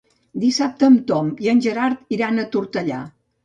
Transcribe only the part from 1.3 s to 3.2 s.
i en Gerard iran a Tortellà.